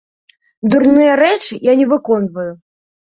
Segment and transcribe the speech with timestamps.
[0.73, 2.51] Дурныя рэчы я не выконваю.